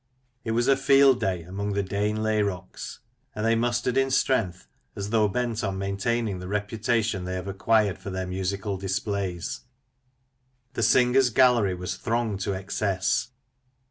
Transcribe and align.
It 0.43 0.53
was 0.53 0.67
a" 0.67 0.75
field 0.87 1.19
day" 1.19 1.43
among 1.43 1.73
the" 1.73 1.83
Deyghn 1.93 2.17
Layrocks," 2.23 3.01
and 3.35 3.45
they 3.45 3.53
mustered 3.53 3.97
in 3.97 4.09
strength, 4.09 4.65
as 4.95 5.11
though 5.11 5.27
bent 5.27 5.63
on 5.63 5.77
maintaining 5.77 6.39
the 6.39 6.47
reputation 6.47 7.23
they 7.23 7.35
have 7.35 7.45
acquired 7.47 7.99
for 7.99 8.09
their 8.09 8.25
musical 8.25 8.77
displays. 8.77 9.59
The 10.73 10.81
Singers' 10.81 11.29
Gallery 11.29 11.75
was 11.75 11.97
thronged 11.97 12.39
to 12.39 12.53
excess. 12.53 13.29